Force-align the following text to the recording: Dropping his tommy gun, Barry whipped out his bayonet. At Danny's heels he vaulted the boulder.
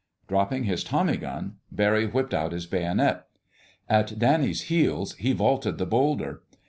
Dropping 0.27 0.63
his 0.63 0.83
tommy 0.83 1.15
gun, 1.15 1.57
Barry 1.71 2.07
whipped 2.07 2.33
out 2.33 2.53
his 2.53 2.65
bayonet. 2.65 3.27
At 3.87 4.17
Danny's 4.17 4.61
heels 4.63 5.13
he 5.17 5.31
vaulted 5.31 5.77
the 5.77 5.85
boulder. 5.85 6.41